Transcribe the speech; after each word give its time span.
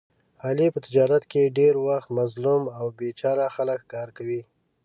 علي 0.45 0.67
په 0.73 0.79
تجارت 0.85 1.23
کې 1.31 1.53
ډېری 1.57 1.81
وخت 1.89 2.09
مظلوم 2.19 2.63
او 2.77 2.85
بې 2.97 3.09
چاره 3.19 3.45
خلک 3.55 3.79
ښکار 3.85 4.09
کوي. 4.17 4.41